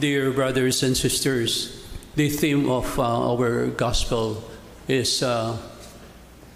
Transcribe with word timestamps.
Dear 0.00 0.30
brothers 0.30 0.82
and 0.82 0.96
sisters, 0.96 1.76
the 2.16 2.30
theme 2.30 2.70
of 2.70 2.98
uh, 2.98 3.32
our 3.36 3.66
gospel 3.66 4.42
is 4.88 5.22
uh, 5.22 5.54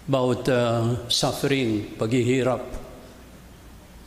about 0.07 0.49
uh, 0.49 1.07
suffering, 1.09 1.93
paghihirap. 1.93 2.65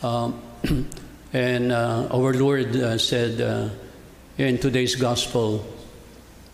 Um, 0.03 0.43
and 1.33 1.71
uh, 1.71 2.09
our 2.11 2.35
Lord 2.35 2.75
uh, 2.75 2.99
said 2.99 3.41
uh, 3.41 3.69
in 4.39 4.59
today's 4.59 4.97
gospel 4.97 5.65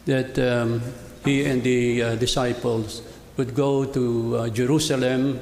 that 0.05 0.39
um, 0.39 0.83
he 1.25 1.47
and 1.47 1.63
the 1.63 2.17
disciples 2.17 3.01
would 3.39 3.55
go 3.55 3.87
to 3.87 4.51
Jerusalem, 4.51 5.41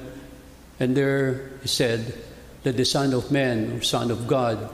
and 0.79 0.97
there 0.97 1.51
he 1.61 1.67
said 1.67 2.15
that 2.63 2.77
the 2.77 2.85
Son 2.85 3.13
of 3.13 3.33
Man, 3.33 3.83
Son 3.83 4.13
of 4.13 4.29
God, 4.29 4.71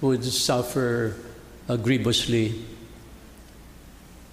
would 0.00 0.24
suffer 0.24 1.14
uh, 1.68 1.76
grievously. 1.76 2.54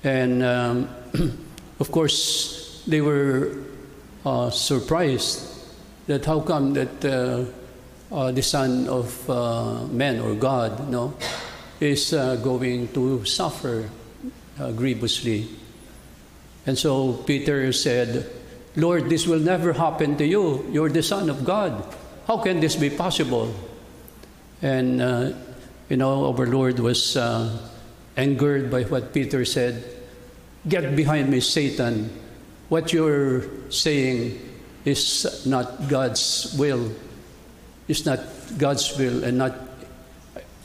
And 0.04 0.44
um, 0.44 0.90
of 1.80 1.92
course, 1.92 2.84
they 2.88 3.02
were 3.02 3.66
uh, 4.26 4.50
surprised 4.50 5.48
that 6.08 6.26
how 6.26 6.40
come 6.40 6.74
that 6.74 7.06
uh, 7.06 7.46
uh, 8.14 8.32
the 8.32 8.42
Son 8.42 8.88
of 8.88 9.30
uh, 9.30 9.86
Man 9.88 10.20
or 10.20 10.34
God, 10.34 10.90
no, 10.90 11.14
is 11.80 12.14
uh, 12.14 12.36
going 12.38 12.88
to 12.90 13.24
suffer 13.26 13.90
grievously. 14.76 15.48
And 16.66 16.78
so 16.78 17.14
Peter 17.14 17.72
said, 17.72 18.30
Lord, 18.76 19.10
this 19.10 19.26
will 19.26 19.40
never 19.40 19.72
happen 19.72 20.18
to 20.18 20.26
you. 20.26 20.68
You're 20.72 20.90
the 20.90 21.04
Son 21.04 21.30
of 21.30 21.46
God. 21.46 21.96
How 22.28 22.38
can 22.40 22.60
this 22.60 22.76
be 22.76 22.90
possible? 22.90 23.54
And, 24.62 25.02
you 25.90 25.98
know, 25.98 26.32
our 26.32 26.46
Lord 26.46 26.80
was 26.80 27.18
uh, 27.18 27.50
angered 28.16 28.70
by 28.70 28.84
what 28.84 29.14
Peter 29.14 29.44
said. 29.44 29.84
Get 30.68 30.96
behind 30.96 31.30
me, 31.30 31.40
Satan. 31.40 32.10
What 32.70 32.94
you're 32.94 33.44
saying 33.72 34.38
is 34.86 35.46
not 35.46 35.90
God's 35.90 36.56
will. 36.58 36.92
It's 37.88 38.06
not 38.06 38.20
God's 38.58 38.98
will 38.98 39.24
and 39.24 39.38
not 39.38 39.56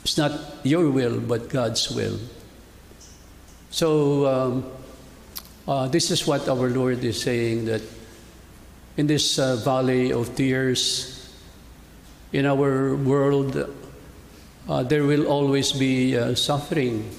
it's 0.03 0.17
not 0.17 0.31
your 0.61 0.91
will 0.91 1.19
but 1.19 1.49
God's 1.49 1.89
will. 1.89 2.19
So 3.71 4.25
um, 4.27 4.71
uh, 5.67 5.87
this 5.87 6.11
is 6.11 6.27
what 6.27 6.47
our 6.47 6.69
Lord 6.69 7.03
is 7.03 7.21
saying 7.21 7.65
that 7.65 7.81
in 8.97 9.07
this 9.07 9.39
uh, 9.39 9.57
valley 9.57 10.13
of 10.13 10.35
tears, 10.35 11.33
in 12.31 12.45
our 12.45 12.95
world, 12.95 13.57
uh, 14.67 14.83
there 14.83 15.03
will 15.03 15.27
always 15.27 15.71
be 15.71 16.17
uh, 16.17 16.33
suffering. 16.35 17.09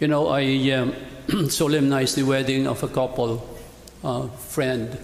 You 0.00 0.08
know, 0.08 0.28
I 0.28 0.70
um, 0.72 0.94
solemnized 1.50 2.16
the 2.16 2.22
wedding 2.22 2.66
of 2.66 2.82
a 2.82 2.88
couple, 2.88 3.44
uh, 4.04 4.28
friend, 4.28 4.96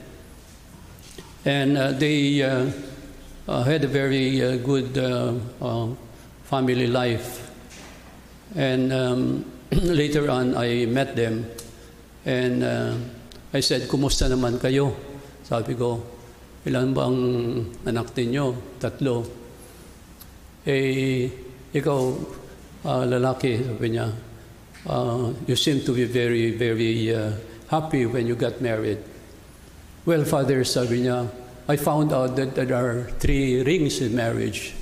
and 1.45 1.77
uh, 1.77 1.93
they 1.93 2.43
uh, 2.43 2.71
uh, 3.49 3.63
had 3.65 3.85
a 3.85 3.89
very 3.89 4.59
good 4.59 4.97
uh, 4.97 5.89
family 6.45 6.87
life. 6.87 7.51
And 8.55 8.93
um, 8.93 9.45
later 9.73 10.31
on, 10.31 10.57
I 10.57 10.87
met 10.87 11.17
them, 11.17 11.47
and 12.25 12.65
I 13.53 13.61
said, 13.61 13.89
"Kumusta 13.89 14.29
naman 14.29 14.61
kayo?" 14.61 14.97
Sabi 15.45 15.75
ko, 15.75 16.01
"Ilan 16.65 16.93
bang 16.93 17.17
anak 17.89 18.13
ninyo?" 18.17 18.81
Tatlo. 18.81 19.42
Eh, 20.63 21.27
ikaw, 21.75 22.01
uh, 22.87 23.03
lalaki, 23.03 23.59
sabi 23.59 23.99
niya, 23.99 24.07
uh, 24.87 25.35
you 25.47 25.59
seem 25.59 25.83
to 25.83 25.91
be 25.91 26.07
very, 26.07 26.55
very 26.55 27.11
uh, 27.11 27.35
happy 27.67 28.07
when 28.07 28.31
you 28.31 28.39
got 28.39 28.63
married. 28.63 29.03
Well, 30.07 30.23
Father, 30.23 30.63
sabi 30.63 31.03
niya, 31.03 31.27
I 31.67 31.75
found 31.79 32.15
out 32.15 32.39
that 32.39 32.55
there 32.55 32.75
are 32.75 33.11
three 33.19 33.63
rings 33.63 33.99
in 34.03 34.15
marriage. 34.15 34.75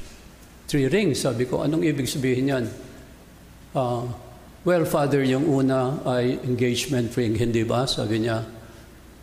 Three 0.69 0.89
rings, 0.89 1.25
sabi 1.25 1.45
ko, 1.49 1.65
anong 1.65 1.85
ibig 1.85 2.09
sabihin 2.09 2.53
yan? 2.53 2.65
Uh, 3.73 4.05
well, 4.65 4.85
Father, 4.85 5.25
yung 5.25 5.49
una 5.49 5.97
ay 6.05 6.41
engagement 6.45 7.13
ring, 7.17 7.37
hindi 7.37 7.65
ba? 7.65 7.89
Sabi 7.89 8.25
niya. 8.25 8.45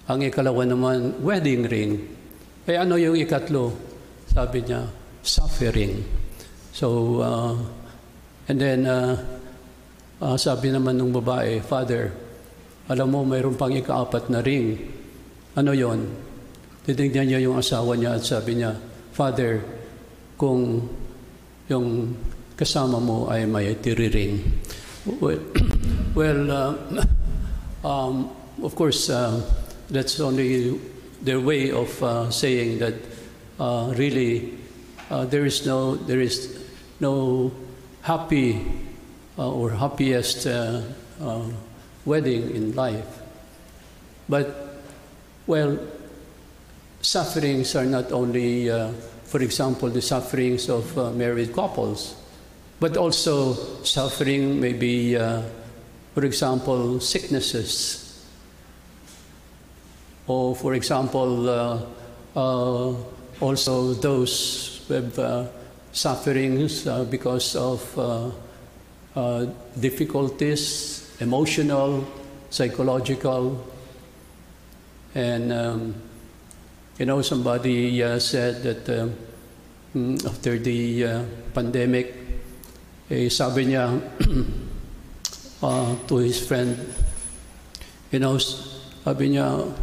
Ang 0.09 0.25
ikalawa 0.25 0.63
naman, 0.65 1.21
wedding 1.21 1.69
ring. 1.69 2.01
Eh 2.65 2.79
ano 2.79 2.97
yung 2.97 3.13
ikatlo? 3.13 3.75
Sabi 4.25 4.65
niya, 4.65 4.89
suffering. 5.21 6.26
So, 6.77 7.17
uh, 7.25 7.57
and 8.45 8.61
then, 8.61 8.85
uh, 8.85 9.17
uh, 10.21 10.37
sabi 10.37 10.69
naman 10.69 11.01
ng 11.01 11.09
babae, 11.09 11.57
Father, 11.65 12.13
alam 12.85 13.09
mo, 13.09 13.25
mayroon 13.25 13.57
pang 13.57 13.73
ikaapat 13.73 14.29
na 14.29 14.45
ring. 14.45 14.77
Ano 15.57 15.73
yon? 15.73 16.05
Titignan 16.85 17.33
niya 17.33 17.41
yung 17.41 17.57
asawa 17.57 17.97
niya 17.97 18.21
at 18.21 18.21
sabi 18.21 18.61
niya, 18.61 18.77
Father, 19.09 19.65
kung 20.37 20.85
yung 21.65 22.13
kasama 22.53 23.01
mo 23.01 23.25
ay 23.25 23.49
may 23.49 23.73
tiriring. 23.81 24.37
Well, 25.17 25.41
well 26.13 26.41
uh, 26.45 26.73
um, 27.89 28.29
of 28.61 28.77
course, 28.77 29.09
uh, 29.09 29.41
that's 29.89 30.21
only 30.21 30.77
their 31.25 31.41
way 31.41 31.73
of 31.73 31.89
uh, 32.05 32.29
saying 32.29 32.77
that 32.85 32.93
uh, 33.57 33.97
really 33.97 34.53
uh, 35.09 35.25
there 35.25 35.49
is 35.49 35.65
no 35.65 35.97
there 36.05 36.21
is 36.21 36.56
no 36.99 37.51
happy 38.01 38.65
uh, 39.37 39.51
or 39.51 39.71
happiest 39.71 40.47
uh, 40.47 40.81
uh, 41.21 41.43
wedding 42.05 42.55
in 42.55 42.75
life. 42.75 43.21
But 44.29 44.81
well, 45.45 45.77
sufferings 47.01 47.75
are 47.75 47.85
not 47.85 48.11
only, 48.11 48.69
uh, 48.69 48.91
for 49.25 49.41
example, 49.41 49.89
the 49.89 50.01
sufferings 50.01 50.69
of 50.69 50.97
uh, 50.97 51.11
married 51.11 51.53
couples, 51.53 52.15
but 52.79 52.97
also 52.97 53.53
suffering 53.83 54.59
may 54.59 54.73
be, 54.73 55.15
uh, 55.15 55.41
for 56.13 56.25
example, 56.25 56.99
sicknesses. 56.99 58.03
Or, 60.27 60.55
for 60.55 60.73
example, 60.73 61.87
also 62.35 63.93
those 63.93 64.85
with 64.89 65.17
sufferings 65.97 66.85
uh, 66.85 67.03
because 67.05 67.55
of 67.55 67.81
uh, 67.97 68.29
uh, 69.15 69.45
difficulties, 69.79 71.09
emotional, 71.19 72.05
psychological, 72.51 73.65
and 75.15 75.51
um, 75.51 75.95
you 76.99 77.05
know, 77.07 77.21
somebody 77.23 78.03
uh, 78.03 78.19
said 78.19 78.61
that 78.61 78.85
mm, 79.95 80.25
after 80.25 80.59
the 80.59 81.25
pandemic, 81.53 82.13
eh, 83.09 83.29
sabi 83.29 83.65
niya 83.65 83.97
to 86.07 86.15
his 86.17 86.45
friend, 86.45 86.77
you 88.11 88.19
know, 88.19 88.37
sabi 88.37 89.33
niya, 89.33 89.73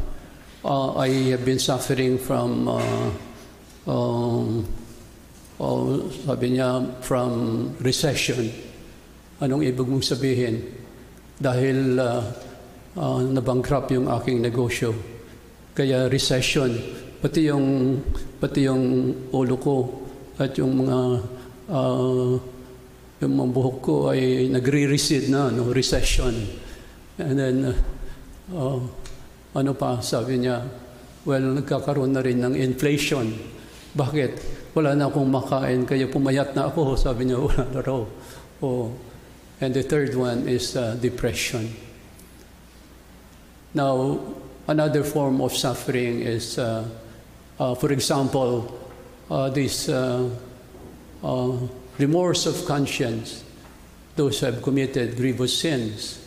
uh, 0.64 0.94
I 0.96 1.34
have 1.34 1.44
been 1.44 1.58
suffering 1.58 2.18
from, 2.18 2.68
uh, 2.68 3.10
um, 3.90 4.66
oh, 5.60 6.10
sabi 6.10 6.58
niya, 6.58 6.82
from 7.04 7.30
recession. 7.82 8.48
Anong 9.42 9.62
ibig 9.66 9.86
mong 9.86 10.02
sabihin? 10.06 10.62
Dahil 11.34 11.98
uh, 11.98 12.22
uh, 12.98 13.20
nabankrupt 13.22 13.90
yung 13.94 14.06
aking 14.10 14.42
negosyo. 14.42 14.94
Kaya 15.74 16.06
recession, 16.06 16.70
pati 17.18 17.50
yung 17.50 17.98
pati 18.38 18.68
yung 18.68 19.10
ulo 19.34 19.56
ko 19.58 19.76
at 20.38 20.54
yung 20.54 20.86
mga 20.86 20.98
uh, 21.70 22.34
yung 23.22 23.34
mga 23.40 23.50
buhok 23.50 23.78
ko 23.80 23.94
ay 24.12 24.50
nagre-recede 24.52 25.32
na, 25.32 25.48
no, 25.48 25.72
recession. 25.72 26.34
And 27.16 27.36
then, 27.38 27.56
uh, 28.52 28.78
ano 29.54 29.72
pa, 29.72 30.02
sabi 30.02 30.42
niya, 30.44 30.60
well, 31.24 31.56
nagkakaroon 31.56 32.12
na 32.12 32.20
rin 32.20 32.42
ng 32.42 32.54
inflation. 32.58 33.30
Bakit? 33.94 34.32
Wala 34.74 34.98
na 34.98 35.06
akong 35.06 35.30
makain, 35.30 35.86
kaya 35.86 36.10
pumayat 36.10 36.58
na 36.58 36.66
ako. 36.66 36.94
Sabi 36.98 37.30
niya, 37.30 37.38
wala 37.38 37.64
na 37.70 37.80
raw. 37.80 38.02
Oh. 38.62 38.90
And 39.62 39.70
the 39.72 39.86
third 39.86 40.18
one 40.18 40.50
is 40.50 40.74
uh, 40.74 40.98
depression. 40.98 41.70
Now, 43.72 44.18
another 44.66 45.04
form 45.04 45.40
of 45.40 45.54
suffering 45.54 46.20
is, 46.20 46.58
uh, 46.58 46.84
uh, 47.58 47.74
for 47.74 47.92
example, 47.92 48.66
uh, 49.30 49.50
this 49.50 49.88
uh, 49.88 50.28
uh, 51.22 51.56
remorse 51.98 52.46
of 52.46 52.66
conscience. 52.66 53.42
Those 54.16 54.40
who 54.40 54.46
have 54.46 54.62
committed 54.62 55.16
grievous 55.16 55.58
sins 55.58 56.22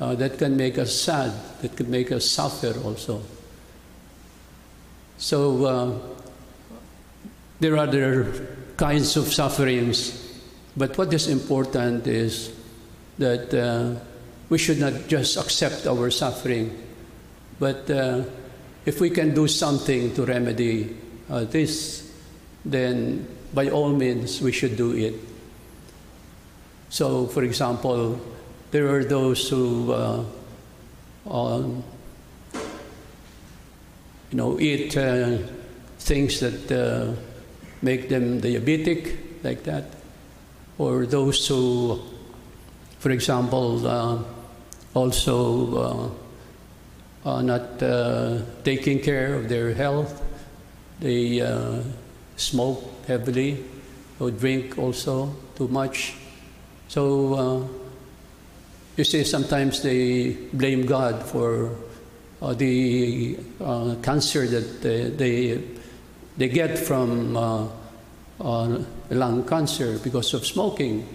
uh, 0.00 0.14
that 0.16 0.38
can 0.38 0.56
make 0.56 0.78
us 0.78 0.94
sad, 0.94 1.32
that 1.62 1.76
can 1.76 1.90
make 1.90 2.10
us 2.10 2.28
suffer 2.28 2.74
also. 2.82 3.22
So 5.16 6.00
there 7.60 7.74
are 7.74 7.78
other 7.78 8.46
kinds 8.76 9.16
of 9.16 9.32
sufferings 9.32 10.28
But 10.78 10.96
what 10.96 11.12
is 11.12 11.26
important 11.26 12.06
is 12.06 12.54
that 13.18 13.52
uh, 13.52 13.98
we 14.48 14.58
should 14.58 14.78
not 14.78 15.08
just 15.08 15.36
accept 15.36 15.88
our 15.88 16.08
suffering, 16.08 16.70
but 17.58 17.90
uh, 17.90 18.22
if 18.86 19.00
we 19.00 19.10
can 19.10 19.34
do 19.34 19.48
something 19.48 20.14
to 20.14 20.24
remedy 20.24 20.96
uh, 21.28 21.44
this, 21.44 22.12
then 22.64 23.26
by 23.52 23.70
all 23.70 23.90
means 23.90 24.40
we 24.40 24.52
should 24.52 24.76
do 24.76 24.92
it. 24.92 25.14
So, 26.90 27.26
for 27.26 27.42
example, 27.42 28.20
there 28.70 28.88
are 28.94 29.02
those 29.02 29.48
who, 29.48 29.92
uh, 29.92 30.24
um, 31.28 31.82
you 34.30 34.36
know, 34.36 34.60
eat 34.60 34.96
uh, 34.96 35.38
things 35.98 36.38
that 36.38 36.70
uh, 36.70 37.18
make 37.82 38.08
them 38.08 38.40
diabetic, 38.40 39.16
like 39.42 39.62
that, 39.64 39.84
or 40.78 41.06
those 41.06 41.46
who, 41.46 42.00
for 42.98 43.10
example, 43.10 43.86
uh, 43.86 44.18
also 44.94 46.14
uh, 47.24 47.30
are 47.30 47.42
not 47.42 47.82
uh, 47.82 48.38
taking 48.64 49.00
care 49.00 49.34
of 49.34 49.48
their 49.48 49.74
health. 49.74 50.22
They 51.00 51.40
uh, 51.40 51.82
smoke 52.36 52.82
heavily, 53.06 53.64
or 54.18 54.30
drink 54.30 54.78
also 54.78 55.34
too 55.56 55.68
much. 55.68 56.14
So 56.88 57.34
uh, 57.34 57.66
you 58.96 59.04
see, 59.04 59.22
sometimes 59.22 59.82
they 59.82 60.32
blame 60.52 60.86
God 60.86 61.22
for 61.22 61.76
uh, 62.42 62.54
the 62.54 63.38
cancer 64.02 64.46
that 64.46 64.82
they, 64.82 65.62
they, 66.38 66.48
get 66.48 66.78
from 66.78 67.36
uh, 67.36 67.68
uh, 68.40 68.78
lung 69.10 69.46
cancer 69.46 69.98
because 69.98 70.32
of 70.32 70.46
smoking. 70.46 71.06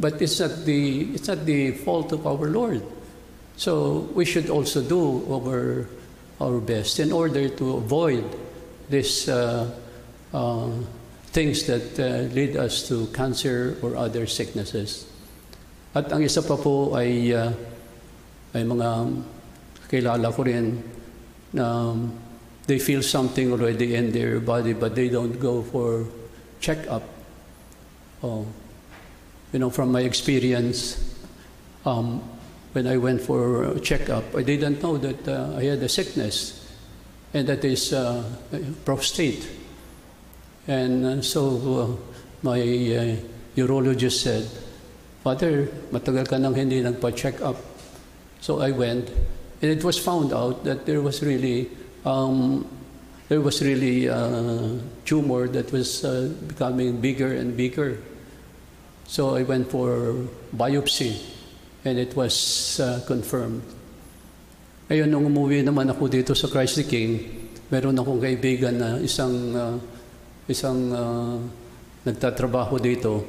But 0.00 0.20
it's 0.20 0.40
not, 0.40 0.64
the, 0.64 1.14
it's 1.14 1.28
not 1.28 1.44
the 1.44 1.72
fault 1.72 2.12
of 2.12 2.26
our 2.26 2.48
Lord. 2.48 2.82
So 3.56 4.08
we 4.14 4.24
should 4.24 4.48
also 4.48 4.80
do 4.80 5.22
our, 5.30 5.86
our 6.40 6.58
best 6.58 6.98
in 6.98 7.12
order 7.12 7.48
to 7.48 7.76
avoid 7.76 8.24
these 8.88 9.28
uh, 9.28 9.70
uh, 10.32 10.70
things 11.26 11.64
that 11.66 11.98
uh, 12.00 12.32
lead 12.34 12.56
us 12.56 12.88
to 12.88 13.06
cancer 13.12 13.76
or 13.82 13.96
other 13.96 14.26
sicknesses. 14.26 15.06
At 15.94 16.10
ang 16.12 16.22
isa 16.22 16.42
pa 16.42 16.56
po 16.56 16.94
ay, 16.94 17.34
uh, 17.34 17.52
ay 18.54 18.62
mga 18.62 18.88
kilala 19.90 20.30
ko 20.32 20.42
rin 20.42 20.78
na 21.50 21.94
they 22.66 22.78
feel 22.78 23.02
something 23.02 23.52
already 23.52 23.94
in 23.94 24.12
their 24.12 24.40
body 24.40 24.72
but 24.72 24.94
they 24.94 25.08
don't 25.08 25.40
go 25.40 25.62
for 25.62 26.06
check-up. 26.60 27.02
Oh, 28.22 28.46
you 29.52 29.58
know, 29.58 29.70
from 29.70 29.92
my 29.92 30.02
experience, 30.02 31.14
um, 31.84 32.22
when 32.72 32.86
I 32.86 32.96
went 32.96 33.20
for 33.20 33.64
a 33.64 33.80
checkup, 33.80 34.24
I 34.36 34.42
didn't 34.42 34.82
know 34.82 34.96
that 34.98 35.26
uh, 35.26 35.56
I 35.56 35.64
had 35.64 35.82
a 35.82 35.88
sickness, 35.88 36.70
and 37.34 37.48
that 37.48 37.64
is 37.64 37.92
uh, 37.92 38.22
prostate. 38.84 39.48
And 40.68 41.04
uh, 41.04 41.22
so 41.22 41.42
uh, 41.50 42.16
my 42.42 42.60
uh, 42.60 43.16
urologist 43.56 44.22
said, 44.22 44.48
Father, 45.24 45.66
matagal 45.90 46.28
ka 46.28 46.38
nang 46.38 46.54
hindi 46.54 46.82
nagpa-check 46.82 47.42
up. 47.42 47.56
So 48.40 48.60
I 48.60 48.70
went, 48.70 49.08
and 49.60 49.70
it 49.70 49.82
was 49.82 49.98
found 49.98 50.32
out 50.32 50.64
that 50.64 50.86
there 50.86 51.02
was 51.02 51.22
really 51.22 51.68
um, 52.04 52.66
there 53.28 53.40
was 53.40 53.62
really 53.62 54.06
a 54.06 54.78
tumor 55.04 55.46
that 55.48 55.70
was 55.72 56.04
uh, 56.04 56.28
becoming 56.46 57.00
bigger 57.00 57.32
and 57.34 57.56
bigger. 57.56 57.98
So 59.06 59.36
I 59.36 59.42
went 59.42 59.70
for 59.70 60.14
biopsy 60.54 61.18
and 61.84 61.98
it 61.98 62.14
was 62.14 62.78
uh, 62.80 63.00
confirmed. 63.06 63.62
Ngayon, 64.90 65.06
nung 65.06 65.30
umuwi 65.30 65.62
naman 65.62 65.86
ako 65.86 66.10
dito 66.10 66.34
sa 66.34 66.50
Christ 66.50 66.82
the 66.82 66.86
King, 66.86 67.22
meron 67.70 67.94
akong 67.94 68.18
kaibigan 68.18 68.74
na 68.74 68.98
isang, 68.98 69.54
uh, 69.54 69.78
isang 70.50 70.90
uh, 70.90 71.38
nagtatrabaho 72.02 72.82
dito. 72.82 73.22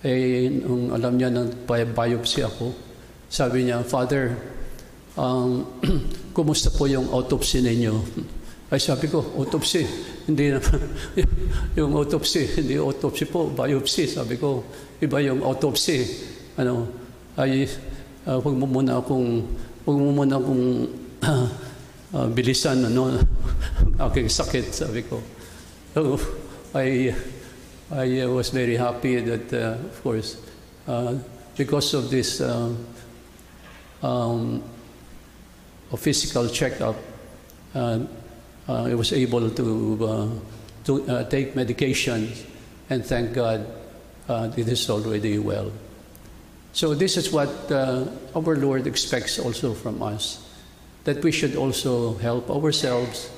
Eh, 0.00 0.48
nung 0.48 0.88
alam 0.90 1.20
niya 1.20 1.28
na 1.28 1.44
biopsy 1.92 2.40
ako, 2.40 2.72
sabi 3.28 3.68
niya, 3.68 3.84
Father, 3.84 4.34
um, 5.20 5.68
kumusta 6.32 6.72
po 6.72 6.88
yung 6.88 7.12
autopsy 7.12 7.60
ninyo? 7.60 7.94
Ay 8.72 8.80
sabi 8.80 9.04
ko, 9.12 9.20
autopsy. 9.36 9.84
Hindi 10.24 10.48
na, 10.48 10.58
yung 11.78 11.92
autopsy, 11.92 12.48
hindi 12.56 12.80
autopsy 12.80 13.28
po, 13.28 13.52
biopsy. 13.52 14.08
Sabi 14.08 14.40
ko, 14.40 14.64
iba 14.96 15.20
yung 15.20 15.44
autopsy. 15.44 16.00
Ano, 16.56 16.88
ay 17.36 17.68
uh, 18.24 18.40
huwag 18.40 18.56
mo 18.56 18.64
muna 18.64 18.96
akong, 19.04 19.44
huwag 19.84 19.98
mo 20.00 20.10
muna 20.16 20.40
akong 20.40 20.88
uh, 21.20 21.46
uh, 22.16 22.26
bilisan 22.32 22.80
ano, 22.88 23.20
aking 24.08 24.32
sakit, 24.32 24.72
sabi 24.72 25.04
ko. 25.04 25.20
So, 25.92 26.16
I, 26.72 27.12
I 27.92 28.24
was 28.24 28.48
very 28.48 28.80
happy 28.80 29.20
that, 29.20 29.52
uh, 29.52 29.76
of 29.76 29.96
course, 30.00 30.40
uh, 30.88 31.12
because 31.56 31.92
of 31.92 32.08
this 32.08 32.40
uh, 32.40 32.72
um, 34.00 34.64
a 35.92 35.96
physical 35.96 36.48
checkup, 36.48 36.96
uh, 37.74 38.00
uh, 38.68 38.84
I 38.84 38.94
was 38.94 39.12
able 39.12 39.50
to, 39.50 39.98
uh, 40.04 40.28
to 40.84 41.10
uh, 41.10 41.24
take 41.28 41.54
medication, 41.54 42.32
and 42.90 43.04
thank 43.04 43.34
God 43.34 43.66
uh, 44.28 44.50
it 44.56 44.68
is 44.68 44.88
already 44.88 45.38
well. 45.38 45.70
So, 46.72 46.94
this 46.94 47.16
is 47.16 47.30
what 47.30 47.70
our 47.70 48.56
Lord 48.56 48.86
expects 48.86 49.38
also 49.38 49.74
from 49.74 50.02
us 50.02 50.42
that 51.04 51.22
we 51.22 51.32
should 51.32 51.56
also 51.56 52.14
help 52.18 52.50
ourselves, 52.50 53.30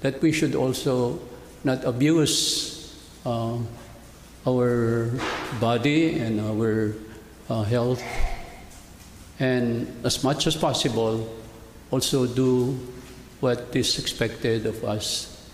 that 0.00 0.22
we 0.22 0.32
should 0.32 0.54
also 0.54 1.18
not 1.64 1.84
abuse 1.84 2.94
uh, 3.26 3.58
our 4.46 5.10
body 5.60 6.18
and 6.18 6.40
our 6.40 6.94
uh, 7.48 7.62
health, 7.64 8.02
and 9.38 9.86
as 10.04 10.22
much 10.22 10.46
as 10.46 10.56
possible, 10.56 11.28
also 11.90 12.26
do 12.26 12.78
what 13.40 13.74
is 13.74 13.98
expected 13.98 14.66
of 14.66 14.84
us. 14.84 15.48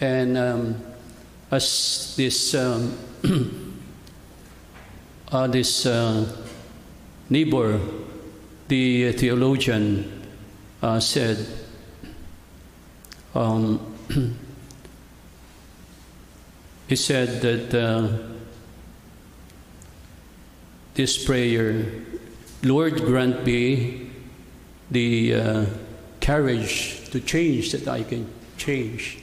And 0.00 0.36
um, 0.36 0.82
as 1.50 2.14
this 2.16 2.54
um, 2.54 2.96
uh, 5.32 5.46
this 5.46 5.86
uh, 5.86 6.26
Niebuhr, 7.30 7.80
the 8.68 9.12
theologian, 9.12 10.22
uh, 10.82 11.00
said, 11.00 11.46
um, 13.34 13.80
he 16.88 16.96
said 16.96 17.40
that 17.40 17.74
uh, 17.74 18.08
this 20.94 21.24
prayer, 21.24 21.86
Lord, 22.62 23.00
grant 23.00 23.46
me 23.46 24.11
the 24.92 25.34
uh, 25.34 25.64
courage 26.20 27.08
to 27.10 27.20
change 27.20 27.72
that 27.72 27.88
I 27.88 28.04
can 28.04 28.28
change, 28.56 29.18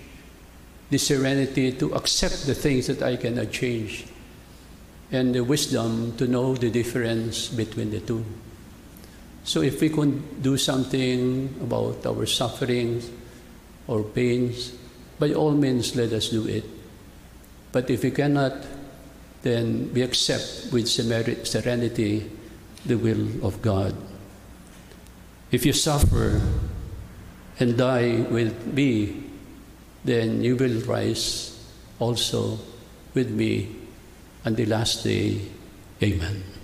the 0.90 0.98
serenity 0.98 1.72
to 1.74 1.94
accept 1.94 2.48
the 2.48 2.56
things 2.56 2.88
that 2.88 3.02
I 3.02 3.16
cannot 3.16 3.52
change, 3.52 4.06
and 5.12 5.34
the 5.34 5.44
wisdom 5.44 6.18
to 6.18 6.28
know 6.28 6.56
the 6.56 6.70
difference 6.70 7.48
between 7.48 7.92
the 7.92 8.00
two. 8.00 8.26
So, 9.44 9.62
if 9.62 9.80
we 9.82 9.90
can 9.90 10.42
do 10.42 10.58
something 10.58 11.56
about 11.62 12.06
our 12.06 12.26
sufferings 12.26 13.10
or 13.88 14.04
pains, 14.04 14.74
by 15.18 15.34
all 15.34 15.52
means, 15.52 15.96
let 15.96 16.12
us 16.14 16.30
do 16.30 16.48
it. 16.48 16.66
But 17.72 17.90
if 17.90 18.04
we 18.04 18.12
cannot, 18.12 18.54
then 19.42 19.92
we 19.94 20.02
accept 20.02 20.70
with 20.72 20.88
serenity 20.88 22.30
the 22.86 22.96
will 22.96 23.46
of 23.46 23.62
God. 23.62 23.96
If 25.52 25.66
you 25.66 25.74
suffer 25.74 26.42
and 27.60 27.78
die 27.78 28.22
with 28.30 28.68
me, 28.74 29.24
then 30.04 30.44
you 30.44 30.56
will 30.56 30.82
rise 30.82 31.58
also 32.00 32.60
with 33.14 33.32
me 33.32 33.76
on 34.46 34.56
the 34.56 34.66
last 34.66 35.04
day. 35.04 35.42
Amen. 36.02 36.59